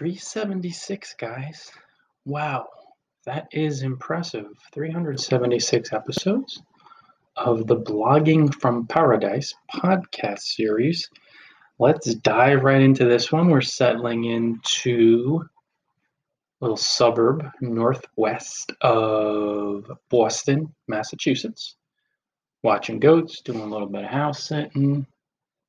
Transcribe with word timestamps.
376, 0.00 1.14
guys. 1.18 1.70
Wow, 2.24 2.68
that 3.26 3.48
is 3.52 3.82
impressive. 3.82 4.46
376 4.72 5.92
episodes 5.92 6.62
of 7.36 7.66
the 7.66 7.76
Blogging 7.76 8.50
from 8.62 8.86
Paradise 8.86 9.54
podcast 9.70 10.38
series. 10.38 11.06
Let's 11.78 12.14
dive 12.14 12.64
right 12.64 12.80
into 12.80 13.04
this 13.04 13.30
one. 13.30 13.50
We're 13.50 13.60
settling 13.60 14.24
into 14.24 15.42
a 15.42 16.64
little 16.64 16.78
suburb 16.78 17.46
northwest 17.60 18.72
of 18.80 19.84
Boston, 20.08 20.74
Massachusetts. 20.88 21.76
Watching 22.62 23.00
goats, 23.00 23.42
doing 23.42 23.60
a 23.60 23.66
little 23.66 23.86
bit 23.86 24.04
of 24.04 24.10
house 24.10 24.44
sitting, 24.44 25.06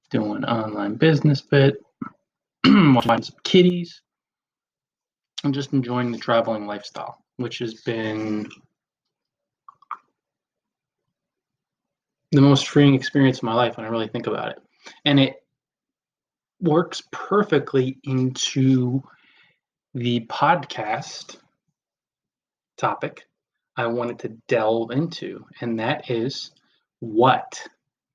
doing 0.09 0.45
online 0.45 0.95
business 0.95 1.41
bit, 1.41 1.75
watching 2.66 3.23
some 3.23 3.36
kitties, 3.43 4.02
and 5.43 5.54
just 5.54 5.73
enjoying 5.73 6.11
the 6.11 6.18
traveling 6.18 6.68
lifestyle, 6.68 7.18
which 7.37 7.59
has 7.59 7.82
been 7.82 8.47
the 12.32 12.41
most 12.41 12.68
freeing 12.68 12.95
experience 12.95 13.39
of 13.39 13.43
my 13.43 13.54
life 13.54 13.77
when 13.77 13.85
I 13.85 13.89
really 13.89 14.07
think 14.07 14.27
about 14.27 14.51
it. 14.51 14.59
And 15.05 15.19
it 15.19 15.43
works 16.61 17.01
perfectly 17.11 17.97
into 18.04 19.04
the 19.93 20.21
podcast 20.27 21.37
topic 22.77 23.27
I 23.75 23.87
wanted 23.87 24.19
to 24.19 24.29
delve 24.47 24.91
into, 24.91 25.46
and 25.61 25.79
that 25.79 26.10
is 26.10 26.51
what. 26.99 27.61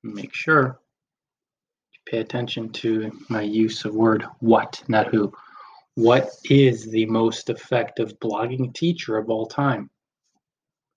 Make 0.02 0.34
sure 0.34 0.78
you 1.92 1.98
pay 2.06 2.18
attention 2.18 2.70
to 2.70 3.10
my 3.28 3.42
use 3.42 3.84
of 3.84 3.94
word 3.94 4.24
what, 4.38 4.82
not 4.88 5.08
who. 5.08 5.32
What 5.96 6.28
is 6.50 6.90
the 6.90 7.06
most 7.06 7.48
effective 7.48 8.20
blogging 8.20 8.74
teacher 8.74 9.16
of 9.16 9.30
all 9.30 9.46
time? 9.46 9.90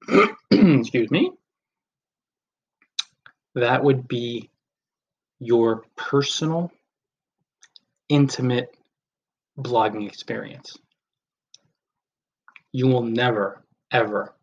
Excuse 0.51 1.09
me. 1.09 1.31
That 3.55 3.83
would 3.83 4.07
be 4.09 4.49
your 5.39 5.83
personal, 5.95 6.69
intimate 8.09 8.75
blogging 9.57 10.05
experience. 10.05 10.77
You 12.73 12.87
will 12.87 13.03
never, 13.03 13.63
ever 13.91 14.35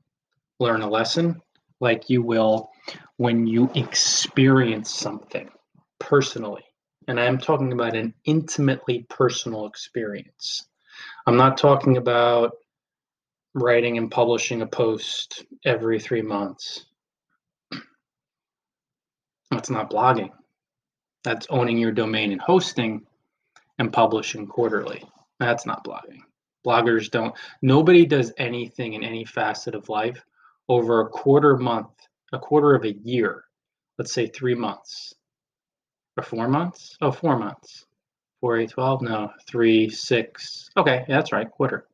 learn 0.59 0.81
a 0.81 0.89
lesson 0.89 1.43
like 1.81 2.09
you 2.09 2.23
will 2.23 2.71
when 3.19 3.47
you 3.47 3.71
experience 3.75 4.91
something 4.91 5.51
personally. 5.99 6.66
And 7.09 7.21
I'm 7.21 7.39
talking 7.39 7.73
about 7.73 7.95
an 7.95 8.15
intimately 8.25 9.07
personal 9.09 9.67
experience. 9.67 10.67
I'm 11.27 11.37
not 11.37 11.57
talking 11.57 11.99
about 11.99 12.53
writing 13.55 13.97
and 13.97 14.11
publishing 14.11 14.63
a 14.63 14.67
post 14.67 15.45
every 15.65 16.01
three 16.01 16.23
months. 16.23 16.87
That's 19.51 19.71
not 19.71 19.91
blogging. 19.91 20.31
That's 21.23 21.47
owning 21.49 21.79
your 21.79 21.93
domain 21.93 22.33
and 22.33 22.41
hosting 22.41 23.07
and 23.79 23.93
publishing 23.93 24.47
quarterly. 24.47 25.05
That's 25.39 25.65
not 25.67 25.85
blogging. 25.85 26.21
Bloggers 26.67 27.11
don't, 27.11 27.35
nobody 27.63 28.05
does 28.05 28.33
anything 28.39 28.95
in 28.95 29.05
any 29.05 29.25
facet 29.25 29.77
of 29.77 29.89
life 29.89 30.25
over 30.69 31.01
a 31.01 31.09
quarter 31.09 31.57
month, 31.57 31.91
a 32.33 32.39
quarter 32.39 32.75
of 32.75 32.85
a 32.85 32.93
year, 32.93 33.45
let's 33.99 34.13
say 34.13 34.27
three 34.27 34.55
months 34.55 35.15
or 36.17 36.23
four 36.23 36.49
months. 36.49 36.97
Oh, 37.01 37.13
four 37.13 37.39
months. 37.39 37.87
Four, 38.41 38.59
eight, 38.59 38.71
12, 38.71 39.03
no, 39.03 39.31
three, 39.49 39.89
six. 39.89 40.71
Okay, 40.77 41.05
yeah, 41.09 41.17
that's 41.17 41.33
right, 41.33 41.51
quarter. 41.51 41.87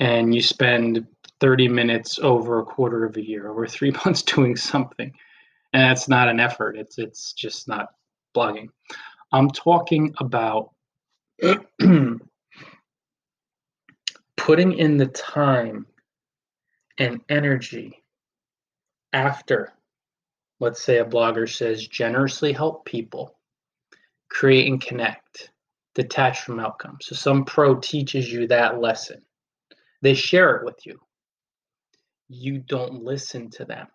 And 0.00 0.34
you 0.34 0.40
spend 0.40 1.06
30 1.40 1.68
minutes 1.68 2.18
over 2.18 2.60
a 2.60 2.64
quarter 2.64 3.04
of 3.04 3.16
a 3.16 3.26
year, 3.26 3.48
over 3.50 3.66
three 3.68 3.92
months 4.04 4.22
doing 4.22 4.56
something. 4.56 5.12
And 5.72 5.82
that's 5.82 6.08
not 6.08 6.28
an 6.28 6.40
effort. 6.40 6.76
It's 6.76 6.98
it's 6.98 7.34
just 7.34 7.68
not 7.68 7.88
blogging. 8.34 8.68
I'm 9.32 9.50
talking 9.50 10.14
about 10.18 10.70
putting 14.36 14.72
in 14.72 14.96
the 14.96 15.06
time 15.08 15.86
and 16.96 17.20
energy 17.28 18.02
after, 19.12 19.72
let's 20.60 20.82
say, 20.82 20.98
a 20.98 21.04
blogger 21.04 21.48
says, 21.48 21.86
generously 21.86 22.52
help 22.52 22.84
people, 22.84 23.36
create 24.28 24.68
and 24.68 24.80
connect, 24.80 25.50
detach 25.94 26.40
from 26.40 26.60
outcomes. 26.60 27.06
So 27.06 27.14
some 27.14 27.44
pro 27.44 27.76
teaches 27.76 28.32
you 28.32 28.46
that 28.48 28.80
lesson. 28.80 29.22
They 30.02 30.14
share 30.14 30.56
it 30.56 30.64
with 30.64 30.86
you. 30.86 31.00
You 32.28 32.58
don't 32.58 33.02
listen 33.02 33.50
to 33.50 33.64
them 33.64 33.86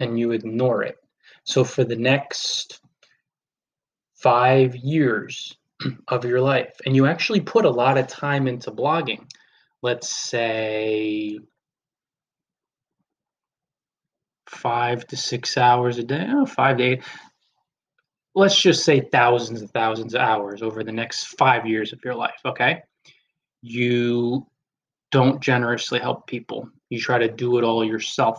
and 0.00 0.18
you 0.18 0.32
ignore 0.32 0.82
it. 0.82 0.96
So 1.44 1.64
for 1.64 1.84
the 1.84 1.96
next 1.96 2.80
five 4.14 4.76
years 4.76 5.56
of 6.08 6.24
your 6.24 6.40
life, 6.40 6.74
and 6.84 6.94
you 6.94 7.06
actually 7.06 7.40
put 7.40 7.64
a 7.64 7.70
lot 7.70 7.98
of 7.98 8.06
time 8.06 8.46
into 8.46 8.70
blogging, 8.70 9.28
let's 9.82 10.08
say 10.08 11.38
five 14.48 15.06
to 15.08 15.16
six 15.16 15.56
hours 15.56 15.98
a 15.98 16.04
day, 16.04 16.26
oh, 16.30 16.46
five 16.46 16.78
to 16.78 16.84
eight, 16.84 17.02
let's 18.34 18.60
just 18.60 18.84
say 18.84 19.00
thousands 19.00 19.60
and 19.60 19.70
thousands 19.72 20.14
of 20.14 20.20
hours 20.20 20.62
over 20.62 20.84
the 20.84 20.92
next 20.92 21.36
five 21.38 21.66
years 21.66 21.92
of 21.92 22.04
your 22.04 22.14
life, 22.14 22.40
okay? 22.44 22.82
You 23.62 24.46
don't 25.10 25.40
generously 25.40 25.98
help 25.98 26.26
people. 26.26 26.68
You 26.90 27.00
try 27.00 27.18
to 27.18 27.28
do 27.28 27.58
it 27.58 27.64
all 27.64 27.84
yourself. 27.84 28.38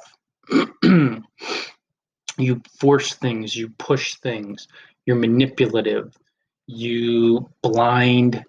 you 0.84 2.62
force 2.80 3.14
things, 3.16 3.56
you 3.56 3.70
push 3.78 4.16
things, 4.16 4.68
you're 5.06 5.16
manipulative, 5.16 6.16
you 6.68 7.50
blind 7.62 8.44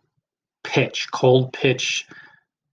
pitch, 0.63 1.09
cold 1.11 1.53
pitch 1.53 2.07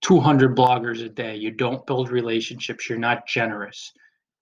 200 0.02 0.56
bloggers 0.56 1.04
a 1.04 1.10
day. 1.10 1.36
You 1.36 1.52
don't 1.52 1.86
build 1.88 2.12
relationships, 2.12 2.88
you're 2.88 3.00
not 3.00 3.28
generous, 3.28 3.92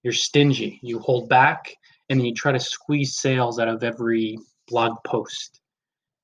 you're 0.05 0.13
stingy, 0.13 0.79
you 0.81 0.99
hold 0.99 1.27
back, 1.27 1.75
and 2.09 2.19
then 2.19 2.25
you 2.25 2.33
try 2.33 2.53
to 2.53 2.59
squeeze 2.59 3.17
sales 3.17 3.59
out 3.59 3.67
of 3.67 3.83
every 3.83 4.37
blog 4.67 4.93
post 5.03 5.59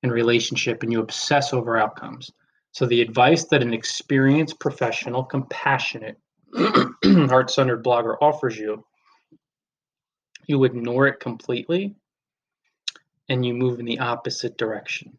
and 0.04 0.12
relationship, 0.12 0.84
and 0.84 0.92
you 0.92 1.02
obsess 1.02 1.52
over 1.52 1.78
outcomes. 1.78 2.32
So, 2.72 2.86
the 2.86 3.02
advice 3.02 3.46
that 3.46 3.62
an 3.62 3.74
experienced, 3.74 4.60
professional, 4.60 5.24
compassionate, 5.24 6.18
heart 6.56 7.52
centered 7.52 7.84
blogger 7.84 8.16
offers 8.22 8.58
you 8.58 8.86
you 10.48 10.64
ignore 10.64 11.08
it 11.08 11.20
completely 11.20 11.96
and 13.30 13.46
you 13.46 13.54
move 13.54 13.80
in 13.80 13.86
the 13.86 14.00
opposite 14.00 14.58
direction. 14.58 15.18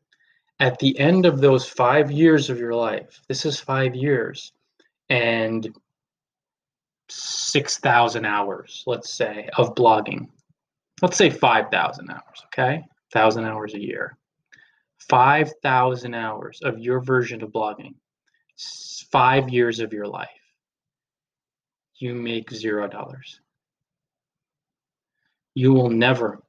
At 0.61 0.79
the 0.79 0.99
end 0.99 1.27
of 1.27 1.41
those 1.41 1.69
five 1.69 2.11
years 2.11 2.51
of 2.51 2.59
your 2.59 2.75
life, 2.75 3.21
this 3.29 3.47
is 3.47 3.59
five 3.59 3.95
years 3.95 4.53
and 5.09 5.75
6,000 7.15 8.25
hours, 8.25 8.83
let's 8.87 9.13
say, 9.13 9.49
of 9.57 9.75
blogging. 9.75 10.29
Let's 11.01 11.17
say 11.17 11.31
5,000 11.31 12.11
hours, 12.11 12.43
okay? 12.47 12.77
1,000 13.13 13.45
hours 13.45 13.75
a 13.75 13.81
year. 13.81 14.17
5,000 15.09 16.15
hours 16.15 16.61
of 16.63 16.79
your 16.79 17.01
version 17.01 17.43
of 17.43 17.51
blogging, 17.51 17.95
five 19.11 19.51
years 19.51 19.81
of 19.81 19.93
your 19.93 20.07
life. 20.07 20.29
You 21.97 22.15
make 22.15 22.51
zero 22.51 22.89
dollars 22.89 23.41
you 25.55 25.73
will 25.73 25.91
never, 25.91 26.43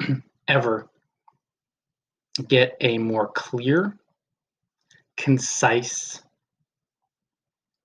ever 0.48 0.88
get 2.48 2.76
a 2.80 2.98
more 2.98 3.28
clear, 3.28 3.96
concise, 5.16 6.22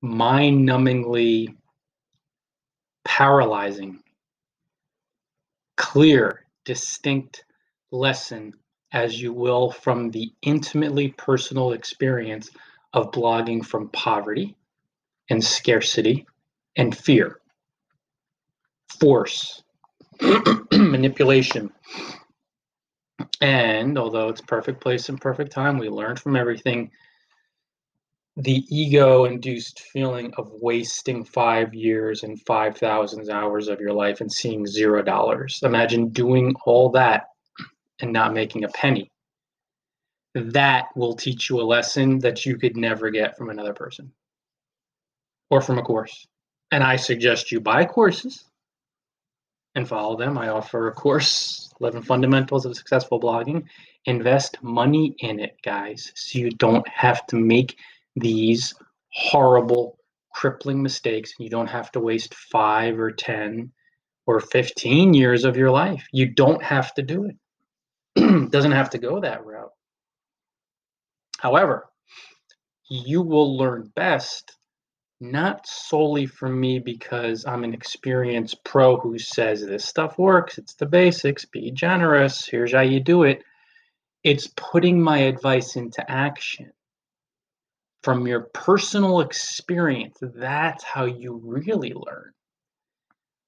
mind 0.01 0.67
numbingly 0.67 1.55
paralyzing, 3.05 3.99
clear, 5.77 6.45
distinct 6.65 7.45
lesson 7.91 8.53
as 8.91 9.21
you 9.21 9.33
will 9.33 9.71
from 9.71 10.11
the 10.11 10.31
intimately 10.41 11.09
personal 11.09 11.73
experience 11.73 12.49
of 12.93 13.11
blogging 13.11 13.65
from 13.65 13.89
poverty 13.89 14.55
and 15.29 15.43
scarcity 15.43 16.25
and 16.77 16.95
fear, 16.95 17.39
force, 18.99 19.63
manipulation. 20.71 21.71
And 23.41 23.97
although 23.97 24.29
it's 24.29 24.41
perfect 24.41 24.81
place 24.81 25.09
and 25.09 25.19
perfect 25.19 25.51
time, 25.51 25.77
we 25.77 25.89
learned 25.89 26.19
from 26.19 26.35
everything. 26.35 26.91
The 28.37 28.65
ego 28.69 29.25
induced 29.25 29.79
feeling 29.81 30.33
of 30.37 30.51
wasting 30.61 31.23
five 31.25 31.73
years 31.73 32.23
and 32.23 32.41
5,000 32.41 33.29
hours 33.29 33.67
of 33.69 33.79
your 33.79 33.93
life 33.93 34.21
and 34.21 34.31
seeing 34.31 34.65
zero 34.67 35.01
dollars. 35.03 35.61
Imagine 35.63 36.09
doing 36.09 36.55
all 36.65 36.89
that 36.91 37.27
and 38.01 38.11
not 38.13 38.33
making 38.33 38.63
a 38.63 38.69
penny. 38.69 39.11
that 40.35 40.87
will 40.95 41.15
teach 41.15 41.49
you 41.49 41.61
a 41.61 41.63
lesson 41.63 42.19
that 42.19 42.45
you 42.45 42.57
could 42.57 42.75
never 42.77 43.09
get 43.09 43.37
from 43.37 43.49
another 43.49 43.73
person 43.73 44.11
or 45.49 45.61
from 45.61 45.77
a 45.79 45.83
course. 45.83 46.27
And 46.71 46.83
I 46.83 46.97
suggest 46.97 47.51
you 47.51 47.61
buy 47.61 47.85
courses 47.85 48.43
and 49.75 49.87
follow 49.87 50.17
them. 50.17 50.37
I 50.37 50.49
offer 50.49 50.87
a 50.87 50.93
course, 50.93 51.71
11 51.79 52.03
Fundamentals 52.03 52.65
of 52.65 52.75
Successful 52.75 53.19
Blogging. 53.19 53.65
Invest 54.05 54.61
money 54.61 55.15
in 55.19 55.39
it, 55.39 55.57
guys, 55.63 56.11
so 56.15 56.39
you 56.39 56.51
don't 56.51 56.87
have 56.87 57.25
to 57.27 57.37
make 57.37 57.77
these 58.15 58.73
horrible, 59.11 59.97
crippling 60.33 60.83
mistakes 60.83 61.33
you 61.39 61.49
don't 61.49 61.69
have 61.69 61.91
to 61.93 61.99
waste 61.99 62.33
five 62.33 62.99
or 62.99 63.11
10 63.11 63.71
or 64.27 64.39
15 64.39 65.13
years 65.13 65.45
of 65.45 65.55
your 65.55 65.71
life. 65.71 66.05
You 66.11 66.33
don't 66.33 66.61
have 66.61 66.93
to 66.95 67.01
do 67.01 67.25
it. 67.25 68.51
Doesn't 68.51 68.71
have 68.71 68.89
to 68.91 68.97
go 68.97 69.21
that 69.21 69.45
route. 69.45 69.71
However, 71.39 71.87
you 72.89 73.21
will 73.21 73.57
learn 73.57 73.91
best 73.95 74.55
not 75.21 75.65
solely 75.65 76.25
from 76.25 76.59
me 76.59 76.79
because 76.79 77.45
I'm 77.45 77.63
an 77.63 77.73
experienced 77.73 78.63
pro 78.63 78.97
who 78.97 79.17
says 79.17 79.65
this 79.65 79.85
stuff 79.85 80.17
works, 80.17 80.57
it's 80.57 80.75
the 80.75 80.85
basics, 80.85 81.45
be 81.45 81.71
generous, 81.71 82.45
here's 82.45 82.73
how 82.73 82.81
you 82.81 82.99
do 82.99 83.23
it. 83.23 83.41
It's 84.23 84.51
putting 84.55 85.01
my 85.01 85.19
advice 85.19 85.75
into 85.75 86.09
action 86.09 86.71
from 88.05 88.27
your 88.27 88.41
personal 88.53 89.21
experience. 89.21 90.19
That's 90.21 90.83
how 90.83 91.05
you 91.05 91.41
really 91.43 91.91
learn. 91.91 92.33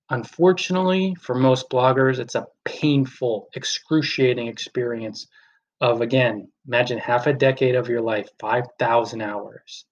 Unfortunately, 0.10 1.16
for 1.22 1.36
most 1.36 1.70
bloggers, 1.70 2.18
it's 2.18 2.34
a 2.34 2.48
painful, 2.66 3.50
excruciating 3.54 4.48
experience 4.48 5.28
of, 5.80 6.02
again, 6.02 6.52
imagine 6.66 6.98
half 6.98 7.28
a 7.28 7.34
decade 7.34 7.76
of 7.76 7.88
your 7.88 8.02
life, 8.02 8.30
5,000 8.40 9.22
hours, 9.22 9.86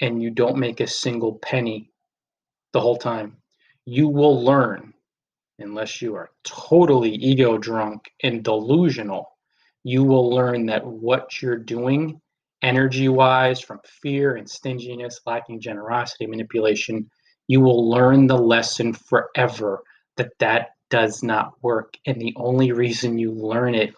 and 0.00 0.22
you 0.22 0.30
don't 0.30 0.56
make 0.56 0.80
a 0.80 0.86
single 0.86 1.34
penny 1.34 1.90
the 2.72 2.80
whole 2.80 2.96
time. 2.96 3.36
You 3.84 4.08
will 4.08 4.42
learn, 4.42 4.94
unless 5.58 6.00
you 6.00 6.14
are 6.14 6.30
totally 6.44 7.14
ego 7.14 7.58
drunk 7.58 8.10
and 8.22 8.42
delusional, 8.42 9.36
you 9.84 10.02
will 10.02 10.30
learn 10.30 10.64
that 10.66 10.86
what 10.86 11.42
you're 11.42 11.58
doing 11.58 12.22
energy 12.62 13.08
wise 13.08 13.60
from 13.60 13.80
fear 13.84 14.36
and 14.36 14.48
stinginess, 14.48 15.20
lacking 15.26 15.60
generosity, 15.60 16.26
manipulation 16.26 17.10
you 17.48 17.60
will 17.60 17.88
learn 17.88 18.26
the 18.26 18.36
lesson 18.36 18.92
forever 18.92 19.82
that 20.16 20.32
that 20.38 20.70
does 20.90 21.22
not 21.22 21.52
work. 21.62 21.94
And 22.06 22.20
the 22.20 22.34
only 22.36 22.72
reason 22.72 23.18
you 23.18 23.32
learn 23.32 23.74
it 23.74 23.94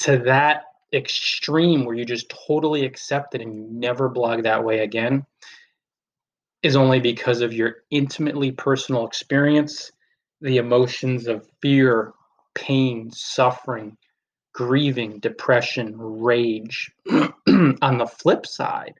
to 0.00 0.18
that 0.18 0.64
extreme 0.92 1.84
where 1.84 1.94
you 1.94 2.04
just 2.04 2.32
totally 2.46 2.84
accept 2.84 3.34
it 3.34 3.40
and 3.40 3.54
you 3.54 3.66
never 3.70 4.08
blog 4.08 4.42
that 4.42 4.64
way 4.64 4.80
again 4.80 5.24
is 6.62 6.76
only 6.76 7.00
because 7.00 7.40
of 7.40 7.52
your 7.52 7.76
intimately 7.90 8.52
personal 8.52 9.06
experience, 9.06 9.90
the 10.40 10.58
emotions 10.58 11.26
of 11.26 11.48
fear, 11.60 12.12
pain, 12.54 13.10
suffering, 13.10 13.96
grieving, 14.52 15.18
depression, 15.18 15.94
rage. 15.96 16.92
On 17.48 17.98
the 17.98 18.06
flip 18.06 18.46
side, 18.46 18.94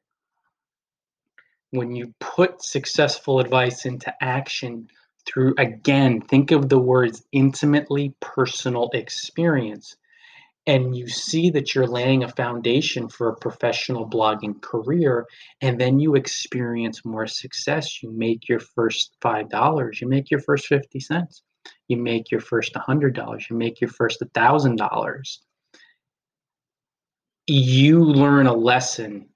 when 1.70 1.94
you 1.94 2.14
put 2.20 2.62
successful 2.62 3.40
advice 3.40 3.87
into 3.87 4.12
action 4.22 4.88
through, 5.26 5.54
again, 5.58 6.20
think 6.20 6.50
of 6.50 6.69
the 6.69 6.78
words 6.78 7.22
intimately 7.32 8.14
personal 8.20 8.90
experience, 8.93 9.96
and 10.66 10.94
you 10.96 11.08
see 11.08 11.50
that 11.50 11.75
you're 11.75 11.87
laying 11.87 12.22
a 12.22 12.28
foundation 12.28 13.08
for 13.08 13.28
a 13.28 13.37
professional 13.37 14.08
blogging 14.08 14.60
career, 14.60 15.26
and 15.60 15.81
then 15.81 15.98
you 15.98 16.14
experience 16.14 17.05
more 17.05 17.26
success. 17.26 18.02
You 18.02 18.10
make 18.10 18.48
your 18.48 18.60
first 18.60 19.16
$5, 19.20 20.00
you 20.00 20.08
make 20.08 20.31
your 20.31 20.40
first 20.40 20.66
50 20.66 21.00
cents, 21.00 21.43
you 21.88 21.96
make 21.96 22.30
your 22.30 22.40
first 22.40 22.74
$100, 22.74 23.50
you 23.50 23.56
make 23.56 23.80
your 23.80 23.90
first 23.90 24.20
$1,000. 24.20 25.38
You 27.46 28.04
learn 28.04 28.46
a 28.46 28.54
lesson 28.54 29.28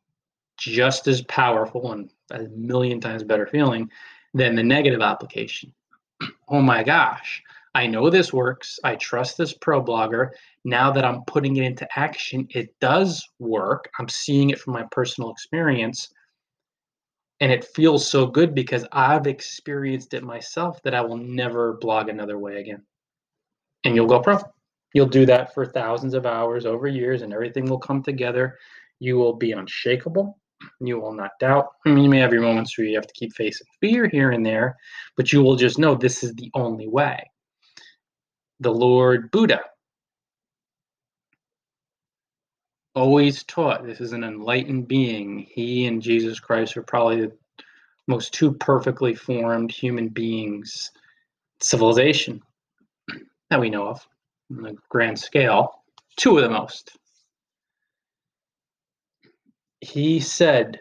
just 0.56 1.06
as 1.06 1.22
powerful 1.22 1.92
and 1.92 2.10
a 2.30 2.44
million 2.48 3.00
times 3.00 3.22
better 3.24 3.46
feeling 3.46 3.90
than 4.34 4.54
the 4.54 4.62
negative 4.62 5.00
application. 5.00 5.72
Oh 6.48 6.62
my 6.62 6.84
gosh, 6.84 7.42
I 7.74 7.86
know 7.86 8.08
this 8.08 8.32
works. 8.32 8.78
I 8.84 8.94
trust 8.94 9.36
this 9.36 9.52
pro 9.52 9.82
blogger. 9.82 10.30
Now 10.64 10.90
that 10.92 11.04
I'm 11.04 11.24
putting 11.26 11.56
it 11.56 11.64
into 11.64 11.86
action, 11.98 12.46
it 12.50 12.74
does 12.80 13.28
work. 13.38 13.90
I'm 13.98 14.08
seeing 14.08 14.48
it 14.50 14.58
from 14.58 14.72
my 14.72 14.86
personal 14.92 15.30
experience. 15.30 16.08
And 17.40 17.52
it 17.52 17.64
feels 17.64 18.08
so 18.08 18.26
good 18.26 18.54
because 18.54 18.86
I've 18.92 19.26
experienced 19.26 20.14
it 20.14 20.22
myself 20.22 20.82
that 20.82 20.94
I 20.94 21.02
will 21.02 21.18
never 21.18 21.74
blog 21.74 22.08
another 22.08 22.38
way 22.38 22.60
again. 22.60 22.82
And 23.84 23.94
you'll 23.94 24.06
go 24.06 24.20
pro. 24.20 24.38
You'll 24.94 25.06
do 25.06 25.26
that 25.26 25.52
for 25.52 25.66
thousands 25.66 26.14
of 26.14 26.24
hours 26.24 26.64
over 26.64 26.88
years, 26.88 27.22
and 27.22 27.32
everything 27.32 27.66
will 27.66 27.78
come 27.78 28.02
together. 28.02 28.58
You 28.98 29.16
will 29.16 29.34
be 29.34 29.52
unshakable 29.52 30.38
you 30.80 30.98
will 30.98 31.12
not 31.12 31.38
doubt. 31.38 31.68
I 31.84 31.90
mean, 31.90 32.04
you 32.04 32.10
may 32.10 32.18
have 32.18 32.32
your 32.32 32.42
moments 32.42 32.76
where 32.76 32.86
you 32.86 32.96
have 32.96 33.06
to 33.06 33.14
keep 33.14 33.34
facing 33.34 33.66
fear 33.80 34.08
here 34.08 34.30
and 34.30 34.44
there, 34.44 34.76
but 35.16 35.32
you 35.32 35.42
will 35.42 35.56
just 35.56 35.78
know 35.78 35.94
this 35.94 36.22
is 36.22 36.34
the 36.34 36.50
only 36.54 36.88
way. 36.88 37.30
The 38.60 38.72
Lord 38.72 39.30
Buddha 39.30 39.60
always 42.96 43.44
taught 43.44 43.84
this 43.84 44.00
is 44.00 44.12
an 44.12 44.24
enlightened 44.24 44.88
being. 44.88 45.46
He 45.48 45.86
and 45.86 46.02
Jesus 46.02 46.40
Christ 46.40 46.76
are 46.76 46.82
probably 46.82 47.26
the 47.26 47.32
most 48.08 48.34
two 48.34 48.52
perfectly 48.52 49.14
formed 49.14 49.70
human 49.70 50.08
beings 50.08 50.90
civilization 51.60 52.42
that 53.50 53.60
we 53.60 53.70
know 53.70 53.88
of 53.88 54.06
on 54.50 54.62
the 54.62 54.76
grand 54.88 55.18
scale. 55.18 55.82
Two 56.16 56.36
of 56.38 56.42
the 56.42 56.50
most 56.50 56.96
he 59.80 60.20
said, 60.20 60.80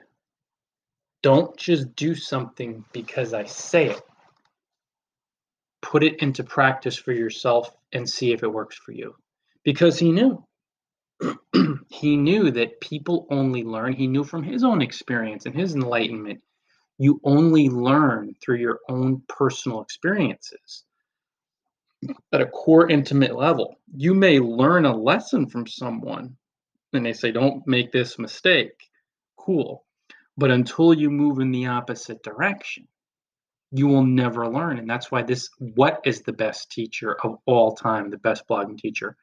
Don't 1.22 1.56
just 1.58 1.96
do 1.96 2.16
something 2.16 2.84
because 2.92 3.34
I 3.34 3.46
say 3.46 3.90
it. 3.90 4.02
Put 5.82 6.04
it 6.04 6.22
into 6.22 6.44
practice 6.44 6.96
for 6.96 7.12
yourself 7.12 7.76
and 7.94 8.10
see 8.10 8.32
if 8.32 8.44
it 8.44 8.52
works 8.52 8.78
for 8.78 8.92
you. 8.92 9.16
Because 9.64 10.00
he 10.00 10.12
knew. 10.12 10.44
he 11.90 12.18
knew 12.18 12.52
that 12.52 12.82
people 12.82 13.28
only 13.30 13.64
learn, 13.64 13.94
he 13.94 14.07
knew 14.07 14.24
from 14.24 14.44
his 14.44 14.64
own 14.64 14.81
experience 14.81 15.45
and 15.45 15.56
his 15.56 15.76
enlightenment, 15.76 16.42
you 16.98 17.19
only 17.24 17.69
learn 17.69 18.36
through 18.42 18.57
your 18.57 18.80
own 18.90 19.22
personal 19.28 19.81
experiences 19.81 20.84
at 22.31 22.42
a 22.42 22.45
core 22.45 22.90
intimate 22.90 23.36
level. 23.36 23.76
You 23.95 24.14
may 24.14 24.40
learn 24.40 24.86
a 24.86 24.95
lesson 24.95 25.48
from 25.48 25.68
someone 25.68 26.38
and 26.94 27.06
they 27.06 27.14
say, 27.14 27.31
don't 27.31 27.66
make 27.68 27.92
this 27.92 28.18
mistake 28.18 28.90
cool. 29.38 29.86
But 30.38 30.52
until 30.52 30.94
you 30.94 31.10
move 31.10 31.40
in 31.40 31.52
the 31.52 31.68
opposite 31.68 32.24
direction, 32.24 32.88
you 33.72 33.88
will 33.88 34.04
never 34.04 34.48
learn. 34.48 34.80
And 34.80 34.90
that's 34.90 35.12
why 35.12 35.24
this 35.24 35.50
what 35.60 36.02
is 36.06 36.22
the 36.22 36.34
best 36.34 36.72
teacher 36.72 37.16
of 37.24 37.38
all 37.45 37.74
time, 37.74 38.10
the 38.10 38.18
best 38.18 38.48
blogging 38.48 38.78
teacher? 38.78 39.18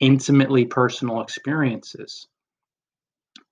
Intimately 0.00 0.64
personal 0.64 1.20
experiences. 1.20 2.28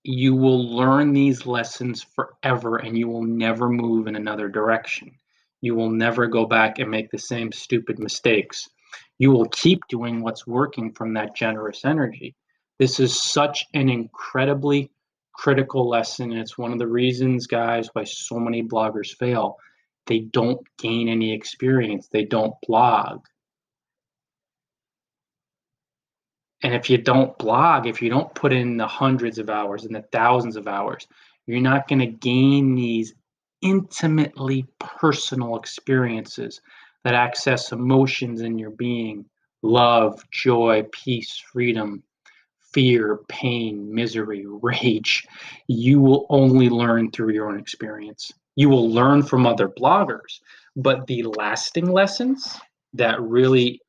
You 0.05 0.35
will 0.35 0.77
learn 0.77 1.13
these 1.13 1.47
lessons 1.47 2.07
forever 2.15 2.77
and 2.77 2.97
you 2.97 3.09
will 3.09 3.25
never 3.25 3.69
move 3.69 4.07
in 4.07 4.15
another 4.15 4.49
direction. 4.49 5.19
You 5.61 5.75
will 5.75 5.91
never 5.91 6.29
go 6.29 6.47
back 6.47 6.79
and 6.79 6.91
make 6.91 7.11
the 7.11 7.19
same 7.19 7.51
stupid 7.51 7.99
mistakes. 7.99 8.69
You 9.19 9.33
will 9.33 9.49
keep 9.49 9.81
doing 9.89 10.21
what's 10.21 10.47
working 10.47 10.93
from 10.93 11.15
that 11.15 11.35
generous 11.35 11.85
energy. 11.85 12.37
This 12.79 13.01
is 13.01 13.21
such 13.21 13.65
an 13.75 13.89
incredibly 13.89 14.91
critical 15.33 15.89
lesson. 15.89 16.31
And 16.31 16.41
it's 16.41 16.59
one 16.59 16.73
of 16.73 16.79
the 16.79 16.87
reasons, 16.87 17.47
guys, 17.47 17.89
why 17.93 18.05
so 18.05 18.39
many 18.39 18.63
bloggers 18.63 19.17
fail. 19.17 19.57
They 20.07 20.21
don't 20.21 20.61
gain 20.79 21.09
any 21.09 21.33
experience, 21.33 22.09
they 22.09 22.25
don't 22.25 22.55
blog. 22.67 23.25
And 26.67 26.75
if 26.75 26.91
you 26.91 26.99
don't 26.99 27.39
blog, 27.39 27.87
if 27.87 28.03
you 28.03 28.11
don't 28.11 28.35
put 28.35 28.53
in 28.53 28.77
the 28.77 28.89
hundreds 28.89 29.39
of 29.39 29.49
hours 29.49 29.85
and 29.85 29.95
the 29.95 30.03
thousands 30.11 30.57
of 30.57 30.67
hours, 30.67 31.07
you're 31.47 31.61
not 31.61 31.87
going 31.87 32.01
to 32.01 32.07
gain 32.07 32.75
these 32.75 33.15
intimately 33.63 34.67
personal 34.81 35.59
experiences 35.59 36.61
that 37.05 37.15
access 37.15 37.71
emotions 37.71 38.41
in 38.41 38.59
your 38.59 38.71
being. 38.71 39.25
Love, 39.63 40.21
joy, 40.33 40.85
peace, 40.91 41.41
freedom, 41.53 42.03
fear, 42.73 43.21
pain, 43.29 43.95
misery, 43.95 44.45
rage, 44.49 45.25
you 45.69 46.01
will 46.01 46.27
only 46.31 46.69
learn 46.69 47.13
through 47.13 47.33
your 47.33 47.49
own 47.49 47.61
experience. 47.61 48.33
You 48.57 48.71
will 48.71 48.91
learn 48.91 49.23
from 49.23 49.47
other 49.47 49.69
bloggers, 49.69 50.41
but 50.75 51.07
the 51.07 51.23
lasting 51.23 51.93
lessons 51.93 52.59
that 52.95 53.23
really 53.23 53.81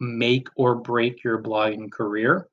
make 0.00 0.48
or 0.56 0.74
break 0.74 1.24
your 1.24 1.42
blogging 1.42 1.90
career 1.90 2.48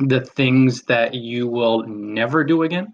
the 0.00 0.20
things 0.20 0.82
that 0.82 1.14
you 1.14 1.48
will 1.48 1.84
never 1.86 2.44
do 2.44 2.62
again, 2.62 2.92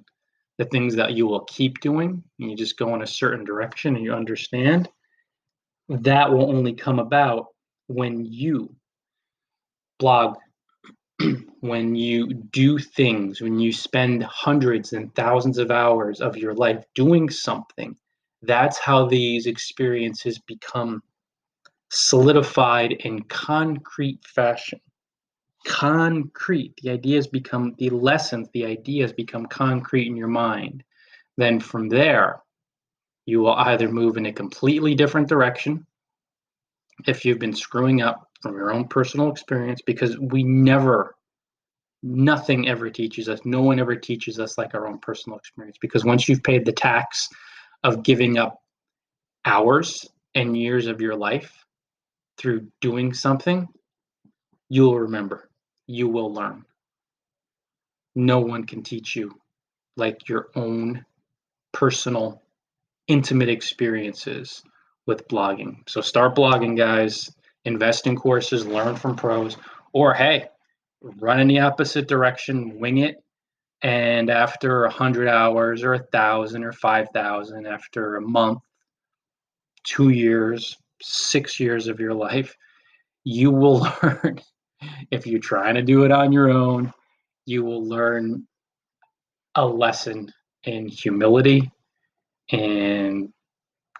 the 0.59 0.65
things 0.65 0.95
that 0.97 1.13
you 1.13 1.27
will 1.27 1.45
keep 1.45 1.81
doing, 1.81 2.23
and 2.39 2.51
you 2.51 2.57
just 2.57 2.79
go 2.79 2.95
in 2.95 3.03
a 3.03 3.07
certain 3.07 3.45
direction 3.45 3.97
and 3.97 4.05
you 4.05 4.13
understand, 4.13 4.89
that 5.89 6.31
will 6.31 6.51
only 6.51 6.73
come 6.73 6.99
about 6.99 7.49
when 7.89 8.25
you 8.25 8.75
blog, 9.99 10.37
when 11.61 11.95
you 11.95 12.33
do 12.33 12.79
things, 12.79 13.43
when 13.43 13.59
you 13.59 13.73
spend 13.73 14.23
hundreds 14.23 14.95
and 14.95 15.15
thousands 15.15 15.59
of 15.59 15.71
hours 15.71 16.21
of 16.21 16.37
your 16.37 16.55
life 16.55 16.85
doing 16.95 17.29
something. 17.29 17.95
That's 18.43 18.79
how 18.79 19.07
these 19.07 19.47
experiences 19.47 20.39
become 20.39 21.03
solidified 21.95 22.93
in 22.93 23.23
concrete 23.23 24.25
fashion 24.25 24.81
concrete. 25.65 26.75
The 26.83 26.91
ideas 26.91 27.27
become 27.27 27.75
the 27.79 27.91
lessons, 27.91 28.49
the 28.53 28.67
ideas 28.67 29.13
become 29.13 29.47
concrete 29.47 30.07
in 30.07 30.17
your 30.17 30.29
mind. 30.29 30.85
Then 31.37 31.59
from 31.59 31.89
there, 31.89 32.43
you 33.27 33.41
will 33.41 33.55
either 33.55 33.91
move 33.91 34.17
in 34.17 34.27
a 34.27 34.33
completely 34.33 34.95
different 34.95 35.29
direction 35.29 35.87
if 37.07 37.25
you've 37.25 37.39
been 37.39 37.55
screwing 37.55 38.03
up 38.03 38.29
from 38.41 38.55
your 38.55 38.73
own 38.73 38.87
personal 38.87 39.31
experience, 39.31 39.81
because 39.85 40.19
we 40.19 40.45
never, 40.45 41.17
nothing 42.03 42.69
ever 42.69 42.91
teaches 42.91 43.29
us, 43.29 43.41
no 43.45 43.63
one 43.63 43.81
ever 43.81 43.97
teaches 43.97 44.39
us 44.39 44.59
like 44.59 44.75
our 44.75 44.87
own 44.87 44.99
personal 44.99 45.39
experience. 45.39 45.79
Because 45.81 46.05
once 46.05 46.29
you've 46.29 46.43
paid 46.43 46.65
the 46.65 46.73
tax 46.73 47.29
of 47.83 48.03
giving 48.03 48.39
up 48.39 48.61
hours 49.47 50.07
and 50.35 50.57
years 50.57 50.87
of 50.87 51.01
your 51.01 51.17
life 51.17 51.64
through 52.39 52.69
doing 52.81 53.15
something, 53.15 53.69
you'll 54.69 54.99
remember 54.99 55.49
you 55.87 56.09
will 56.09 56.33
learn. 56.33 56.65
No 58.15 58.41
one 58.41 58.65
can 58.65 58.83
teach 58.83 59.17
you 59.17 59.35
like 59.97 60.29
your 60.29 60.49
own 60.55 61.05
personal, 61.73 62.43
intimate 63.09 63.49
experiences 63.49 64.63
with 65.07 65.29
blogging. 65.29 65.89
So 65.89 66.01
start 66.01 66.35
blogging, 66.35 66.77
guys. 66.77 67.31
Invest 67.65 68.07
in 68.07 68.17
courses, 68.17 68.67
learn 68.67 68.95
from 68.95 69.17
pros, 69.17 69.57
or 69.93 70.13
hey, 70.13 70.49
run 71.01 71.41
in 71.41 71.49
the 71.49 71.61
opposite 71.61 72.09
direction, 72.09 72.79
wing 72.79 72.99
it. 72.99 73.17
And 73.83 74.31
after 74.31 74.85
a 74.85 74.91
hundred 74.91 75.29
hours 75.29 75.83
or 75.83 75.95
a 75.95 76.03
thousand 76.13 76.65
or 76.65 76.73
five 76.73 77.09
thousand, 77.15 77.67
after 77.67 78.17
a 78.17 78.21
month, 78.21 78.61
two 79.83 80.11
years, 80.11 80.77
six 81.03 81.59
years 81.61 81.89
of 81.89 82.01
your 82.01 82.15
life, 82.15 82.55
you 83.25 83.51
will 83.51 83.89
learn 84.03 84.41
if 85.11 85.27
you're 85.27 85.41
trying 85.41 85.75
to 85.75 85.83
do 85.83 86.05
it 86.05 86.11
on 86.11 86.33
your 86.33 86.51
own, 86.51 86.93
you 87.47 87.65
will 87.65 87.87
learn 87.87 88.47
a 89.55 89.67
lesson 89.67 90.31
in 90.65 90.89
humility 90.89 91.71
and 92.51 93.33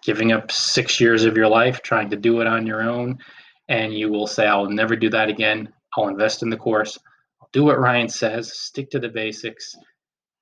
giving 0.03 0.31
up 0.31 0.51
six 0.51 0.99
years 0.99 1.25
of 1.25 1.35
your 1.35 1.47
life 1.47 1.81
trying 1.81 2.09
to 2.09 2.15
do 2.15 2.41
it 2.41 2.47
on 2.47 2.65
your 2.67 2.81
own. 2.81 3.17
And 3.69 3.93
you 3.93 4.11
will 4.11 4.27
say, 4.27 4.45
I'll 4.45 4.69
never 4.69 4.95
do 4.95 5.09
that 5.09 5.29
again. 5.29 5.69
I'll 5.97 6.09
invest 6.09 6.43
in 6.43 6.49
the 6.49 6.57
course. 6.57 6.97
I'll 7.41 7.49
do 7.53 7.63
what 7.63 7.79
Ryan 7.79 8.09
says, 8.09 8.57
stick 8.59 8.89
to 8.91 8.99
the 8.99 9.09
basics. 9.09 9.75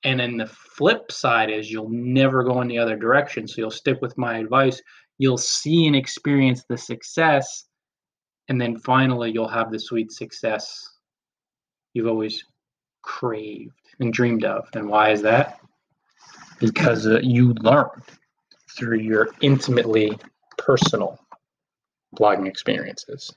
And 0.04 0.20
then 0.20 0.36
the 0.36 0.48
flip 0.48 1.12
side 1.12 1.50
is 1.50 1.72
you'll 1.72 1.90
never 1.90 2.44
go 2.44 2.60
in 2.60 2.68
the 2.68 2.80
other 2.80 2.98
direction. 2.98 3.48
So 3.48 3.62
you'll 3.62 3.72
stick 3.72 4.02
with 4.02 4.18
my 4.18 4.38
advice. 4.38 4.82
You'll 5.18 5.38
see 5.38 5.88
and 5.88 5.96
experience 5.96 6.64
the 6.68 6.78
success 6.78 7.66
and 8.50 8.60
then 8.60 8.78
finally 8.78 9.32
you'll 9.32 9.48
have 9.48 9.72
the 9.72 9.80
sweet 9.80 10.12
success 10.12 10.88
you've 11.94 12.08
always 12.08 12.44
craved 13.02 13.74
and 14.00 14.12
dreamed 14.12 14.44
of. 14.44 14.68
And 14.74 14.90
why 14.90 15.12
is 15.12 15.22
that? 15.22 15.60
Because 16.60 17.06
uh, 17.06 17.20
you 17.22 17.54
learned 17.54 18.04
through 18.76 18.98
your 18.98 19.30
intimately 19.42 20.18
personal 20.58 21.20
blogging 22.16 22.48
experiences 22.48 23.32